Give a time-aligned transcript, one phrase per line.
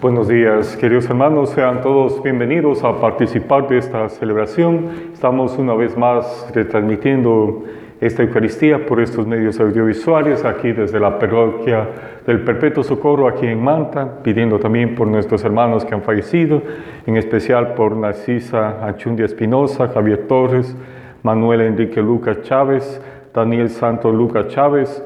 [0.00, 4.90] Buenos días, queridos hermanos, sean todos bienvenidos a participar de esta celebración.
[5.12, 7.64] Estamos una vez más retransmitiendo
[8.00, 11.88] esta Eucaristía por estos medios audiovisuales aquí desde la parroquia
[12.24, 16.62] del Perpetuo Socorro aquí en Manta, pidiendo también por nuestros hermanos que han fallecido,
[17.04, 20.76] en especial por Narcisa Achundia Espinosa, Javier Torres,
[21.24, 23.02] Manuel Enrique Lucas Chávez,
[23.34, 25.04] Daniel Santo Lucas Chávez,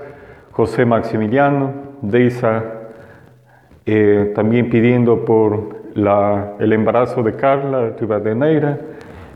[0.50, 1.72] José Maximiliano,
[2.02, 2.81] Deisa
[3.84, 8.78] eh, también pidiendo por el embarazo de Carla Rivadeneira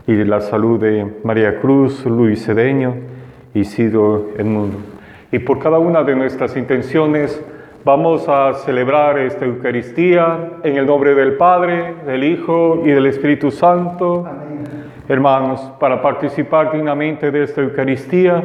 [0.07, 2.95] y la salud de María Cruz, Luis Cedeño
[3.53, 4.77] y Isidro Mundo.
[5.31, 7.43] Y por cada una de nuestras intenciones
[7.83, 13.51] vamos a celebrar esta Eucaristía en el nombre del Padre, del Hijo y del Espíritu
[13.51, 14.25] Santo.
[15.09, 18.41] Hermanos, para participar dignamente de esta Eucaristía,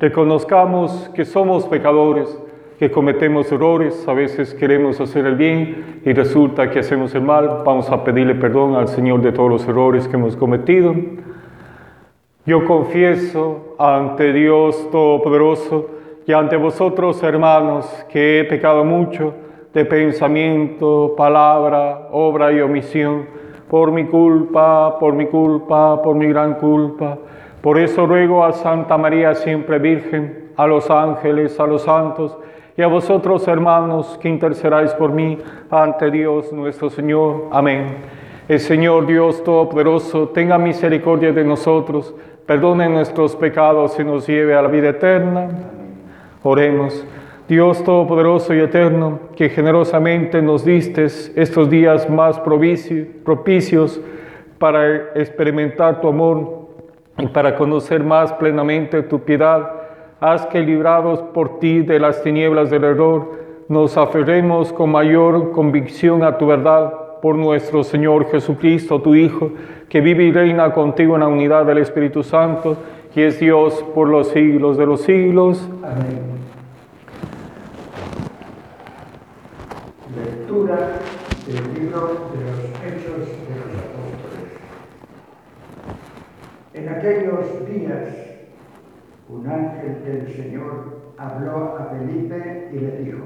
[0.00, 2.41] reconozcamos que somos pecadores
[2.82, 7.62] que cometemos errores, a veces queremos hacer el bien y resulta que hacemos el mal.
[7.64, 10.92] Vamos a pedirle perdón al Señor de todos los errores que hemos cometido.
[12.44, 15.90] Yo confieso ante Dios Todopoderoso
[16.26, 19.32] y ante vosotros, hermanos, que he pecado mucho
[19.72, 23.26] de pensamiento, palabra, obra y omisión,
[23.70, 27.16] por mi culpa, por mi culpa, por mi gran culpa.
[27.60, 32.36] Por eso ruego a Santa María siempre Virgen, a los ángeles, a los santos,
[32.76, 35.38] y a vosotros, hermanos, que intercedáis por mí
[35.70, 37.48] ante Dios nuestro Señor.
[37.52, 37.96] Amén.
[38.48, 42.14] El Señor Dios Todopoderoso tenga misericordia de nosotros,
[42.46, 45.48] perdone nuestros pecados y nos lleve a la vida eterna.
[46.42, 47.04] Oremos.
[47.46, 54.00] Dios Todopoderoso y Eterno, que generosamente nos distes estos días más propicios
[54.58, 56.68] para experimentar tu amor
[57.18, 59.81] y para conocer más plenamente tu piedad
[60.22, 66.22] haz que librados por ti de las tinieblas del error, nos aferremos con mayor convicción
[66.22, 69.50] a tu verdad por nuestro Señor Jesucristo, tu Hijo,
[69.88, 72.76] que vive y reina contigo en la unidad del Espíritu Santo,
[73.16, 75.68] y es Dios por los siglos de los siglos.
[75.82, 76.20] Amén.
[80.14, 81.00] Lectura
[81.48, 84.52] del libro de los Hechos de los Apóstoles.
[86.74, 88.31] En aquellos días,
[89.32, 93.24] un ángel del Señor habló a Felipe y le dijo,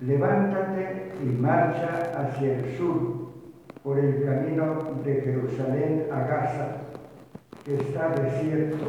[0.00, 3.30] levántate y marcha hacia el sur
[3.82, 6.66] por el camino de Jerusalén a Gaza,
[7.64, 8.84] que está desierto.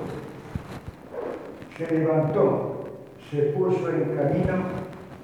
[1.77, 4.63] Se levantó, se puso en camino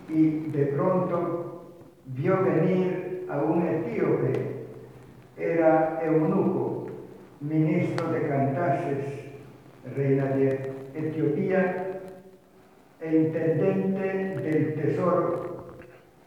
[0.09, 1.74] y de pronto
[2.06, 4.66] vio venir a un etíope,
[5.38, 6.88] era eunuco,
[7.41, 9.27] ministro de Cantases,
[9.96, 12.02] reina de Etiopía
[13.00, 15.78] e intendente del tesoro,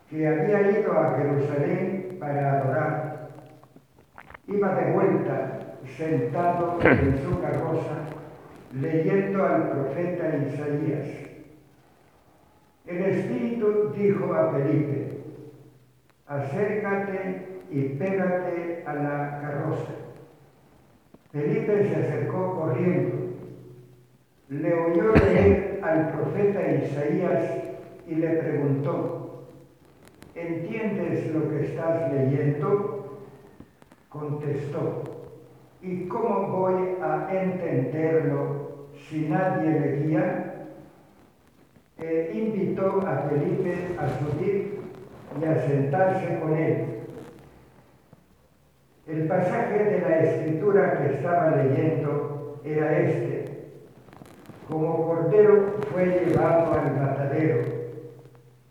[0.08, 3.28] que había ido a Jerusalén para adorar.
[4.46, 5.60] Iba de vuelta,
[5.96, 8.06] sentado en su carroza,
[8.72, 11.08] leyendo al profeta Isaías.
[12.86, 15.18] El Espíritu dijo a Felipe,
[16.26, 19.92] acércate y pégate a la carroza.
[21.32, 23.19] Felipe se acercó corriendo
[24.50, 27.44] le oyó leer al profeta Isaías
[28.06, 29.46] y le preguntó,
[30.34, 33.20] ¿entiendes lo que estás leyendo?
[34.08, 35.04] Contestó,
[35.80, 40.66] ¿y cómo voy a entenderlo si nadie me guía?
[41.98, 44.80] E invitó a Felipe a subir
[45.40, 46.86] y a sentarse con él.
[49.06, 53.39] El pasaje de la escritura que estaba leyendo era este.
[54.70, 57.62] Como cordero fue llevado al matadero,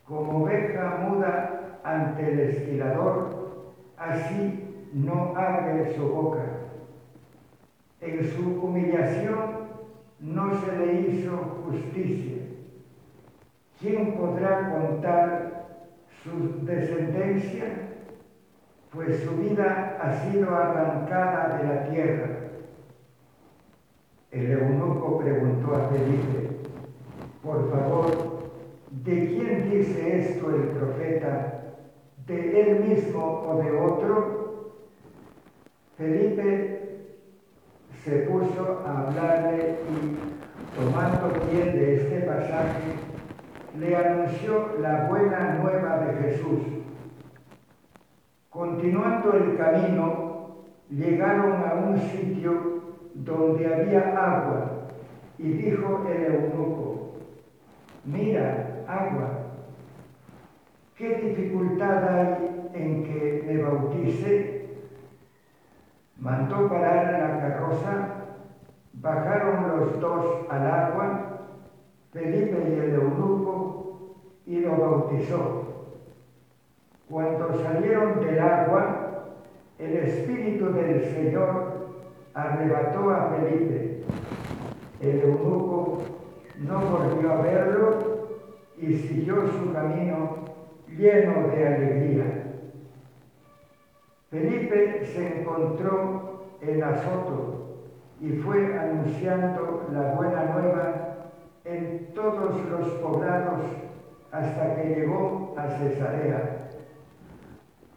[0.06, 3.66] como oveja muda ante el esquilador,
[3.98, 6.46] así no abre su boca.
[8.00, 9.68] En su humillación
[10.22, 12.44] no se le hizo justicia.
[13.82, 15.66] ¿Quién podrá contar
[16.24, 17.66] su descendencia?
[18.94, 22.39] Pues su vida ha sido arrancada de la tierra
[24.32, 26.50] el eunuco preguntó a Felipe,
[27.44, 28.52] por favor,
[28.92, 31.76] ¿de quién dice esto el profeta?
[32.28, 34.74] ¿De él mismo o de otro?
[35.98, 36.80] Felipe
[38.04, 42.94] se puso a hablarle y, tomando pie de este pasaje,
[43.78, 46.60] le anunció la buena nueva de Jesús.
[48.50, 52.80] Continuando el camino, llegaron a un sitio
[53.26, 54.88] donde había agua,
[55.38, 57.14] y dijo el eunuco,
[58.06, 59.40] mira, agua.
[60.96, 64.68] ¿qué dificultad hay en que me bautice?
[66.18, 68.08] Mandó parar la carroza,
[68.94, 71.26] bajaron los dos al agua,
[72.12, 74.16] Felipe y el eunuco,
[74.46, 75.96] y lo bautizó.
[77.10, 79.36] Cuando salieron del agua,
[79.78, 81.69] el Espíritu del Señor
[82.44, 84.04] arrebató a Felipe.
[85.02, 86.02] El eunuco
[86.58, 88.00] no volvió a verlo
[88.78, 90.46] y siguió su camino
[90.88, 92.44] lleno de alegría.
[94.30, 97.78] Felipe se encontró en Azoto
[98.22, 101.16] y fue anunciando la buena nueva
[101.66, 103.62] en todos los poblados
[104.32, 106.68] hasta que llegó a Cesarea.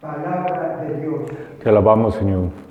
[0.00, 1.30] Palabra de Dios.
[1.62, 2.61] Te alabamos, Señor.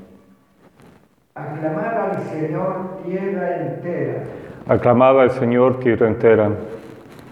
[1.36, 4.24] Aclamad al Señor tierra entera.
[4.68, 6.50] Aclamad al Señor tierra entera.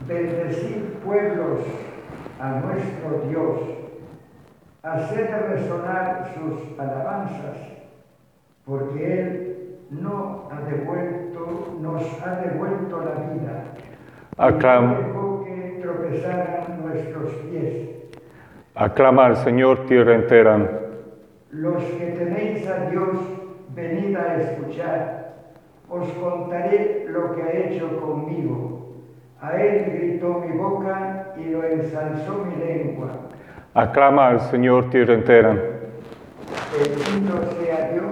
[0.07, 1.59] Bendecid pueblos
[2.39, 3.59] a nuestro Dios.
[4.83, 7.57] Haced resonar sus alabanzas,
[8.65, 9.55] porque Él
[9.89, 13.63] no ha devuelto, nos ha devuelto la vida.
[14.37, 17.89] Aclam- no que tropezaran nuestros pies.
[18.75, 20.57] Aclama al Señor tierra entera.
[21.51, 23.09] Los que tenéis a Dios,
[23.75, 25.33] venid a escuchar.
[25.89, 28.95] Os contaré lo que ha hecho conmigo.
[29.41, 33.11] A Él gritó mi boca y lo ensalzó mi lengua.
[33.73, 35.55] Aclama al Señor tierra entera.
[36.71, 38.03] Bendito sea Dios,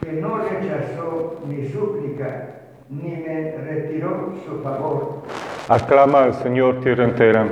[0.00, 2.48] que no rechazó mi súplica,
[2.88, 5.22] ni me retiró su favor.
[5.68, 7.46] Aclama al Señor tierra entera.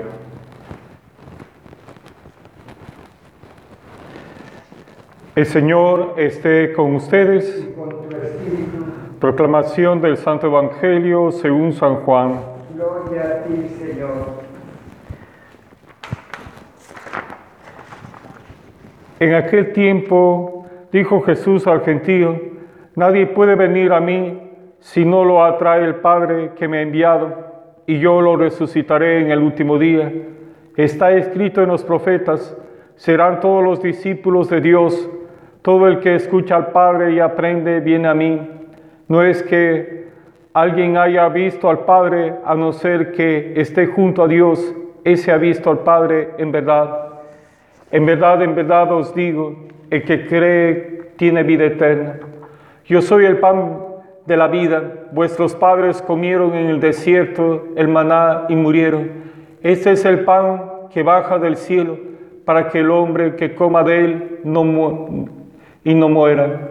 [5.35, 7.69] El Señor esté con ustedes.
[9.19, 12.39] Proclamación del Santo Evangelio según San Juan.
[12.73, 14.45] gloria a ti, Señor.
[19.19, 22.41] En aquel tiempo dijo Jesús al gentío,
[22.95, 24.41] nadie puede venir a mí
[24.79, 27.35] si no lo atrae el Padre que me ha enviado,
[27.87, 30.13] y yo lo resucitaré en el último día.
[30.77, 32.57] Está escrito en los profetas,
[32.95, 35.11] serán todos los discípulos de Dios,
[35.65, 38.39] todo el que escucha al Padre y aprende viene a mí.
[39.09, 40.09] No es que
[40.53, 44.75] alguien haya visto al Padre, a no ser que esté junto a Dios,
[45.05, 47.09] ese ha visto al Padre en verdad.
[47.91, 49.57] En verdad, en verdad os digo,
[49.89, 52.19] el que cree tiene vida eterna.
[52.85, 53.79] Yo soy el pan
[54.27, 54.83] de la vida.
[55.13, 59.09] Vuestros padres comieron en el desierto el maná y murieron.
[59.63, 60.61] Este es el pan
[60.93, 61.97] que baja del cielo
[62.45, 65.44] para que el hombre que coma de él no mu-
[65.85, 66.71] y no muera.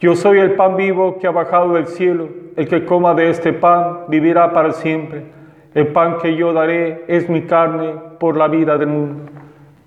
[0.00, 2.28] Yo soy el pan vivo que ha bajado del cielo.
[2.56, 5.24] El que coma de este pan vivirá para siempre.
[5.74, 9.30] El pan que yo daré es mi carne por la vida del mundo.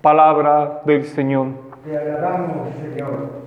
[0.00, 1.48] Palabra del Señor.
[1.84, 3.44] Te alabamos, Señor.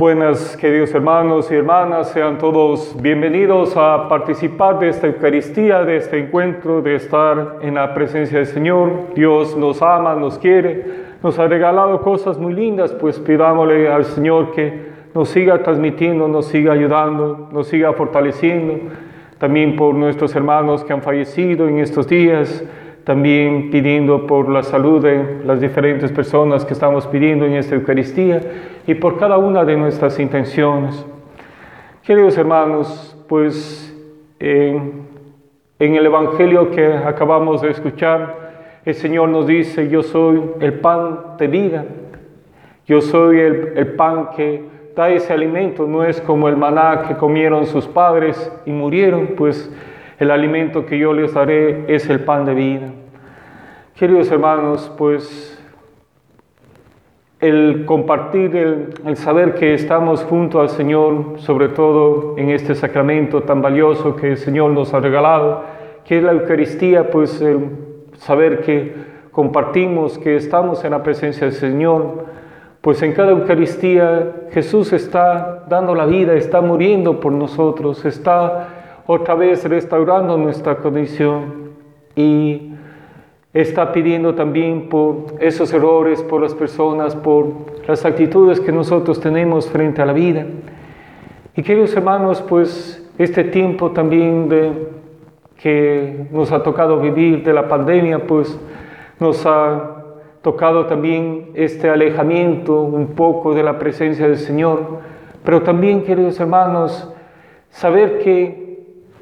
[0.00, 6.18] Buenas, queridos hermanos y hermanas, sean todos bienvenidos a participar de esta Eucaristía, de este
[6.18, 9.12] encuentro, de estar en la presencia del Señor.
[9.14, 14.52] Dios nos ama, nos quiere, nos ha regalado cosas muy lindas, pues pidámosle al Señor
[14.52, 18.74] que nos siga transmitiendo, nos siga ayudando, nos siga fortaleciendo.
[19.38, 22.64] También por nuestros hermanos que han fallecido en estos días,
[23.04, 28.40] también pidiendo por la salud de las diferentes personas que estamos pidiendo en esta Eucaristía
[28.86, 31.04] y por cada una de nuestras intenciones.
[32.02, 33.94] Queridos hermanos, pues
[34.38, 34.80] eh,
[35.78, 38.49] en el Evangelio que acabamos de escuchar,
[38.84, 41.84] el Señor nos dice, yo soy el pan de vida,
[42.86, 44.64] yo soy el, el pan que
[44.96, 49.70] da ese alimento, no es como el maná que comieron sus padres y murieron, pues
[50.18, 52.88] el alimento que yo les daré es el pan de vida.
[53.94, 55.58] Queridos hermanos, pues
[57.38, 63.42] el compartir, el, el, saber que estamos junto al Señor, sobre todo en este sacramento
[63.42, 65.64] tan valioso que el Señor nos ha regalado,
[66.04, 67.89] que es la Eucaristía, pues el
[68.20, 68.94] saber que
[69.32, 72.26] compartimos, que estamos en la presencia del Señor,
[72.82, 79.34] pues en cada Eucaristía Jesús está dando la vida, está muriendo por nosotros, está otra
[79.34, 81.70] vez restaurando nuestra condición
[82.14, 82.74] y
[83.54, 87.46] está pidiendo también por esos errores, por las personas, por
[87.88, 90.46] las actitudes que nosotros tenemos frente a la vida.
[91.56, 94.99] Y queridos hermanos, pues este tiempo también de,
[95.62, 98.58] que nos ha tocado vivir de la pandemia, pues
[99.18, 99.96] nos ha
[100.42, 105.00] tocado también este alejamiento un poco de la presencia del Señor,
[105.44, 107.12] pero también, queridos hermanos,
[107.70, 108.60] saber que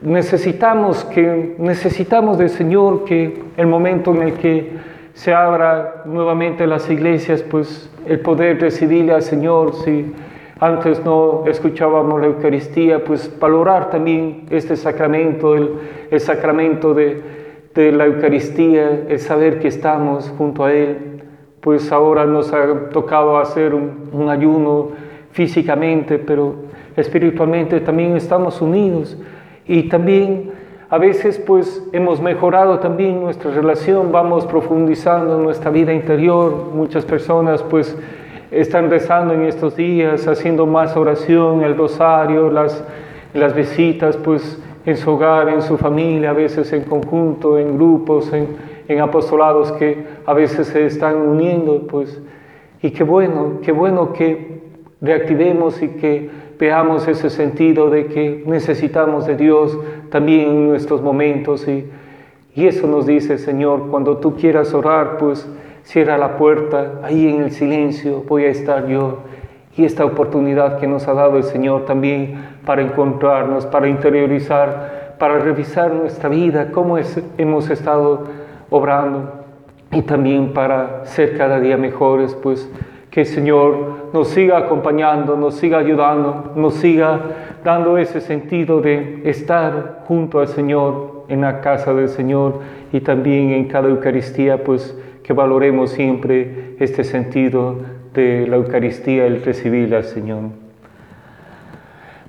[0.01, 4.73] necesitamos que necesitamos del Señor que el momento en el que
[5.15, 10.15] se abra nuevamente las iglesias, pues el poder recibirle al Señor, si
[10.61, 15.71] antes no escuchábamos la Eucaristía, pues valorar también este sacramento, el,
[16.11, 17.23] el sacramento de,
[17.75, 21.23] de la Eucaristía, el saber que estamos junto a Él,
[21.61, 24.89] pues ahora nos ha tocado hacer un, un ayuno
[25.31, 26.55] físicamente, pero
[26.97, 29.17] espiritualmente también estamos unidos.
[29.67, 30.51] Y también
[30.91, 37.63] a veces pues hemos mejorado también nuestra relación, vamos profundizando nuestra vida interior, muchas personas
[37.63, 37.97] pues
[38.51, 42.83] están rezando en estos días, haciendo más oración, el rosario, las,
[43.35, 48.33] las visitas pues en su hogar, en su familia, a veces en conjunto, en grupos,
[48.33, 48.49] en,
[48.89, 52.21] en apostolados que a veces se están uniendo pues.
[52.81, 54.63] Y qué bueno, qué bueno que
[55.01, 59.79] reactivemos y que veamos ese sentido de que necesitamos de Dios
[60.11, 61.89] también en nuestros momentos y,
[62.55, 65.47] y eso nos dice Señor, cuando tú quieras orar, pues
[65.89, 69.21] cierra la puerta, ahí en el silencio voy a estar yo.
[69.75, 75.39] Y esta oportunidad que nos ha dado el Señor también para encontrarnos, para interiorizar, para
[75.39, 76.99] revisar nuestra vida, cómo
[77.39, 78.27] hemos estado
[78.69, 79.33] obrando
[79.91, 82.71] y también para ser cada día mejores, pues
[83.11, 87.19] que el Señor nos siga acompañando, nos siga ayudando, nos siga
[87.65, 92.61] dando ese sentido de estar junto al Señor en la casa del Señor
[92.93, 94.95] y también en cada Eucaristía, pues
[95.29, 97.77] que valoremos siempre este sentido
[98.15, 100.68] de la Eucaristía, el recibir al Señor.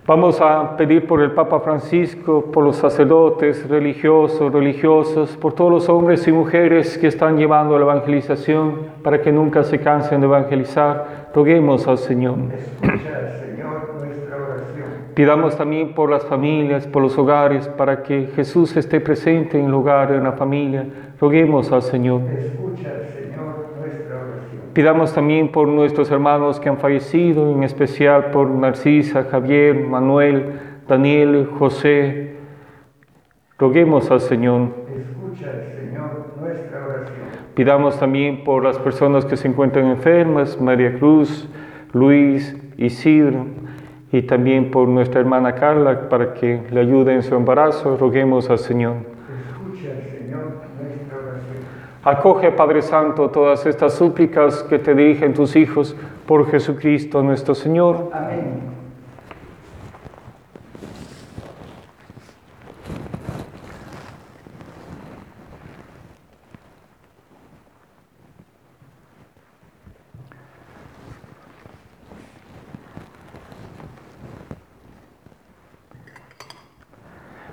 [0.09, 5.87] Vamos a pedir por el Papa Francisco, por los sacerdotes religiosos, religiosos, por todos los
[5.87, 11.29] hombres y mujeres que están llevando la evangelización para que nunca se cansen de evangelizar.
[11.35, 12.39] Roguemos al Señor.
[12.57, 14.87] Escucha, Señor, nuestra oración.
[15.13, 19.73] Pidamos también por las familias, por los hogares, para que Jesús esté presente en el
[19.75, 20.87] hogar, en la familia.
[21.21, 22.21] Roguemos al Señor.
[22.35, 23.18] Escucha, Señor.
[24.79, 30.53] Pidamos también por nuestros hermanos que han fallecido, en especial por Narcisa, Javier, Manuel,
[30.88, 32.38] Daniel, José.
[33.57, 34.69] Roguemos al Señor.
[34.98, 37.17] Escucha, Señor, nuestra oración.
[37.55, 41.50] Pidamos también por las personas que se encuentran enfermas, María Cruz,
[41.91, 43.48] Luis, Isidro,
[44.13, 47.98] y también por nuestra hermana Carla para que le ayude en su embarazo.
[47.98, 48.95] Roguemos al Señor.
[48.95, 51.59] Escucha, Señor, nuestra oración.
[52.03, 58.10] Acoge, Padre Santo, todas estas súplicas que te dirigen tus hijos por Jesucristo nuestro Señor.
[58.13, 58.79] Amén.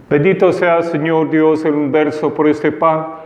[0.09, 3.26] Bendito sea, Señor Dios, el universo por este pan,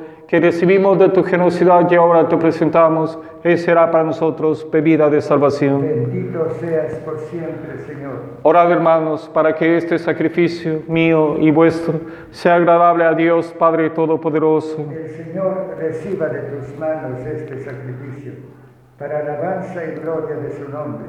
[0.31, 3.19] que recibimos de tu generosidad y ahora te presentamos.
[3.43, 5.81] Él será para nosotros bebida de salvación.
[5.81, 8.13] Bendito seas por siempre, Señor.
[8.41, 14.85] Orad, hermanos, para que este sacrificio mío y vuestro sea agradable a Dios Padre Todopoderoso.
[14.89, 18.31] El Señor reciba de tus manos este sacrificio,
[18.97, 21.07] para alabanza y gloria de su nombre,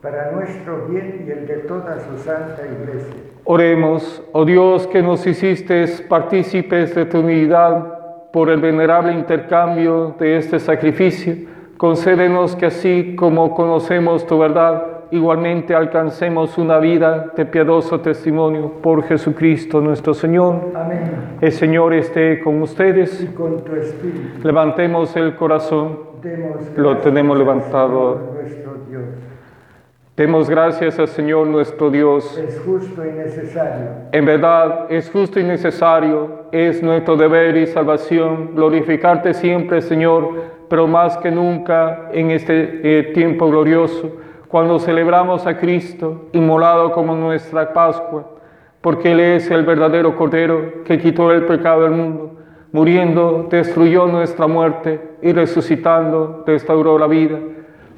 [0.00, 3.20] para nuestro bien y el de toda su santa iglesia.
[3.42, 7.99] Oremos, oh Dios, que nos hiciste partícipes de tu unidad
[8.32, 11.34] por el venerable intercambio de este sacrificio,
[11.76, 19.02] concédenos que así como conocemos tu verdad, igualmente alcancemos una vida de piadoso testimonio por
[19.04, 20.72] Jesucristo nuestro Señor.
[20.74, 21.38] Amén.
[21.40, 23.20] El Señor esté con ustedes.
[23.22, 25.98] Y con tu espíritu Levantemos el corazón.
[26.22, 28.29] demos Lo tenemos levantado.
[30.20, 32.36] Demos gracias al Señor nuestro Dios.
[32.36, 33.86] Es justo y necesario.
[34.12, 40.28] En verdad es justo y necesario, es nuestro deber y salvación glorificarte siempre, Señor,
[40.68, 44.10] pero más que nunca en este eh, tiempo glorioso,
[44.48, 48.26] cuando celebramos a Cristo inmolado como nuestra Pascua,
[48.82, 52.32] porque Él es el verdadero Cordero que quitó el pecado del mundo,
[52.72, 57.38] muriendo destruyó nuestra muerte y resucitando restauró la vida.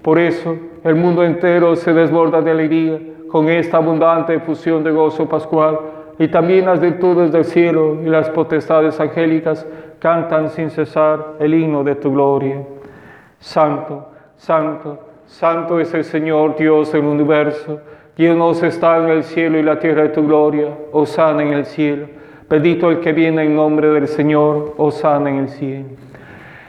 [0.03, 2.99] Por eso el mundo entero se desborda de alegría
[3.31, 5.79] con esta abundante efusión de gozo pascual
[6.19, 9.67] y también las virtudes del cielo y las potestades angélicas
[9.99, 12.63] cantan sin cesar el himno de tu gloria.
[13.39, 17.81] Santo, santo, santo es el Señor Dios del universo,
[18.17, 22.07] llenos está en el cielo y la tierra de tu gloria, osana en el cielo.
[22.51, 25.87] Bendito el que viene en nombre del Señor, sana en el cielo.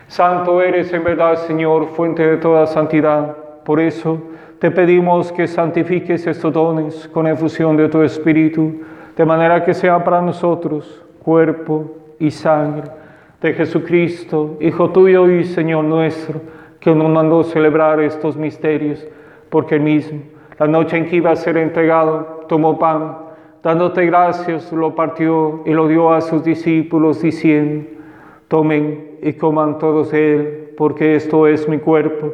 [0.08, 3.43] Santo eres en verdad, Señor, fuente de toda santidad.
[3.66, 4.22] Por eso
[4.60, 8.82] te pedimos que santifiques estos dones con efusión de tu Espíritu,
[9.16, 12.90] de manera que sea para nosotros cuerpo y sangre
[13.42, 16.40] de Jesucristo, Hijo tuyo y Señor nuestro,
[16.80, 19.06] que nos mandó celebrar estos misterios,
[19.50, 20.22] porque él mismo,
[20.58, 23.18] la noche en que iba a ser entregado, tomó pan,
[23.62, 27.90] dándote gracias, lo partió y lo dio a sus discípulos, diciendo,
[28.48, 32.34] tomen y coman todos de él, porque esto es mi cuerpo,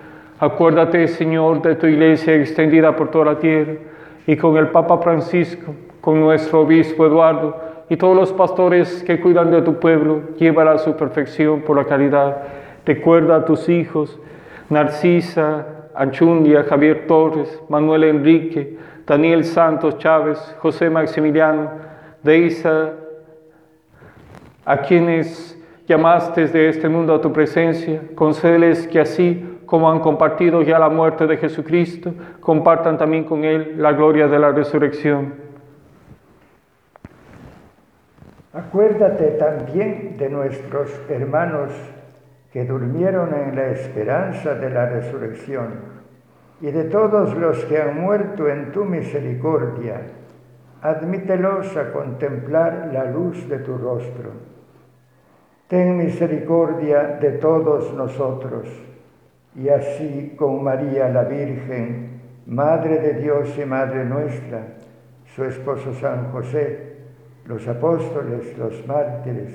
[0.41, 3.73] Acuérdate, Señor, de tu iglesia extendida por toda la tierra
[4.25, 7.55] y con el Papa Francisco, con nuestro obispo Eduardo
[7.89, 11.85] y todos los pastores que cuidan de tu pueblo, llévala a su perfección por la
[11.85, 12.41] caridad.
[12.83, 14.19] Recuerda a tus hijos,
[14.67, 21.69] Narcisa, Anchundia, Javier Torres, Manuel Enrique, Daniel Santos Chávez, José Maximiliano,
[22.23, 22.93] Deisa,
[24.65, 25.55] a quienes
[25.87, 30.89] llamaste de este mundo a tu presencia, concédeles que así como han compartido ya la
[30.89, 35.33] muerte de Jesucristo, compartan también con Él la gloria de la resurrección.
[38.51, 41.71] Acuérdate también de nuestros hermanos
[42.51, 45.75] que durmieron en la esperanza de la resurrección
[46.59, 50.01] y de todos los que han muerto en tu misericordia.
[50.81, 54.31] Admítelos a contemplar la luz de tu rostro.
[55.69, 58.90] Ten misericordia de todos nosotros
[59.55, 64.61] y así con María la Virgen, Madre de Dios y Madre nuestra,
[65.35, 66.95] su esposo San José,
[67.45, 69.51] los apóstoles, los mártires,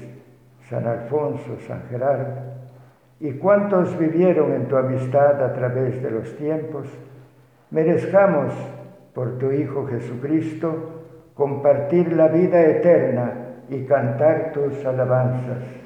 [0.68, 2.42] San Alfonso, San Gerardo,
[3.20, 6.86] y cuantos vivieron en tu amistad a través de los tiempos,
[7.70, 8.52] merezcamos
[9.14, 11.02] por tu Hijo Jesucristo
[11.34, 13.32] compartir la vida eterna
[13.68, 15.85] y cantar tus alabanzas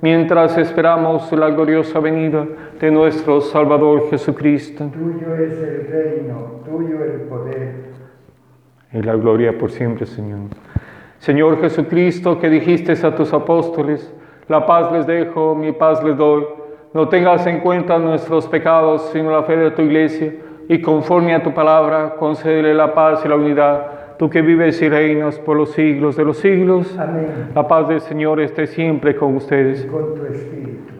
[0.00, 2.46] mientras esperamos la gloriosa venida
[2.80, 4.90] de nuestro Salvador Jesucristo.
[4.92, 7.90] Tuyo es el reino, tuyo el poder.
[8.92, 10.48] Y la gloria por siempre, Señor.
[11.18, 14.12] Señor Jesucristo, que dijiste a tus apóstoles,
[14.48, 16.44] la paz les dejo, mi paz les doy.
[16.94, 20.32] No tengas en cuenta nuestros pecados, sino la fe de tu iglesia,
[20.68, 24.88] y conforme a tu palabra, concédele la paz y la unidad tú que vives y
[24.90, 26.94] reinas por los siglos de los siglos.
[26.98, 27.52] Amén.
[27.54, 29.86] La paz del Señor esté siempre con ustedes.
[29.86, 30.92] Con tu espíritu.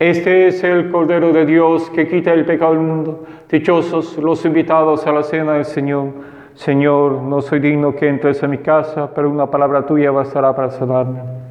[0.00, 3.26] Este es el Cordero de Dios que quita el pecado del mundo.
[3.48, 6.41] Dichosos los invitados a la cena del Señor.
[6.54, 10.70] Señor, no soy digno que entres en mi casa, pero una palabra tuya bastará para
[10.70, 11.41] salvarme.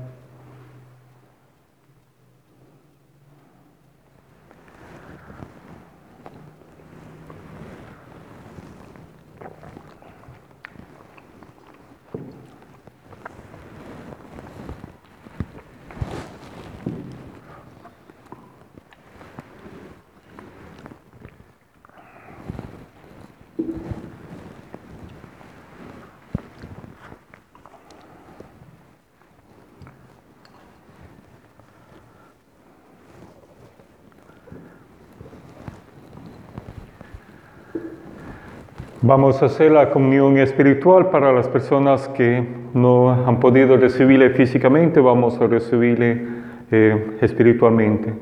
[39.04, 45.00] Vamos a hacer la comunión espiritual para las personas que no han podido recibirle físicamente,
[45.00, 46.22] vamos a recibirle
[46.70, 48.14] eh, espiritualmente.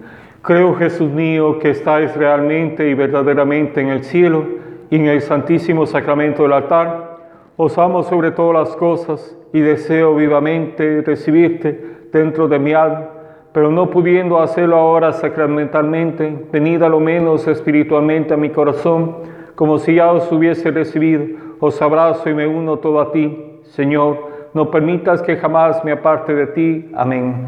[0.42, 4.46] Creo, Jesús mío, que estáis realmente y verdaderamente en el cielo
[4.90, 7.18] y en el santísimo sacramento del altar.
[7.58, 13.06] Os amo sobre todas las cosas y deseo vivamente recibirte dentro de mi alma,
[13.52, 19.78] pero no pudiendo hacerlo ahora sacramentalmente, venid a lo menos espiritualmente a mi corazón como
[19.78, 21.26] si ya os hubiese recibido,
[21.60, 23.60] os abrazo y me uno todo a ti.
[23.64, 26.90] Señor, no permitas que jamás me aparte de ti.
[26.96, 27.46] Amén.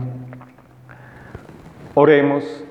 [1.93, 2.65] Oremos.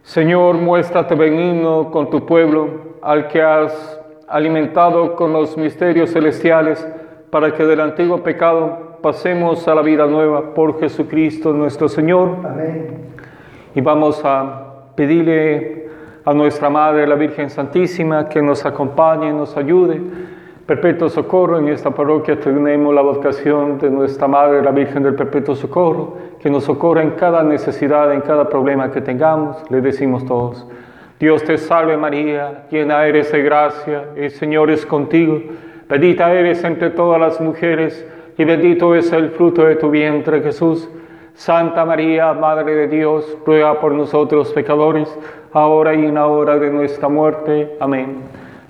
[0.00, 6.88] Señor, muéstrate benigno con tu pueblo, al que has alimentado con los misterios celestiales,
[7.28, 12.38] para que del antiguo pecado pasemos a la vida nueva por Jesucristo nuestro Señor.
[12.42, 13.00] Amén.
[13.74, 15.77] Y vamos a pedirle
[16.28, 19.98] a nuestra Madre, la Virgen Santísima, que nos acompañe, nos ayude.
[20.66, 25.54] Perpetuo Socorro, en esta parroquia tenemos la vocación de nuestra Madre, la Virgen del Perpetuo
[25.54, 29.56] Socorro, que nos socorra en cada necesidad, en cada problema que tengamos.
[29.70, 30.66] Le decimos todos,
[31.18, 35.40] Dios te salve María, llena eres de gracia, el Señor es contigo,
[35.88, 40.90] bendita eres entre todas las mujeres y bendito es el fruto de tu vientre Jesús.
[41.38, 45.08] Santa María, Madre de Dios, ruega por nosotros pecadores,
[45.52, 47.76] ahora y en la hora de nuestra muerte.
[47.80, 48.16] Amén.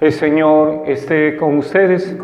[0.01, 2.17] El Señor esté con ustedes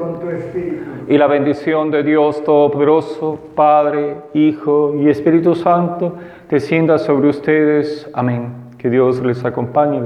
[1.08, 6.14] y la bendición de Dios Todopoderoso, Padre, Hijo y Espíritu Santo,
[6.48, 8.08] descienda sobre ustedes.
[8.12, 8.52] Amén.
[8.78, 10.00] Que Dios les acompañe.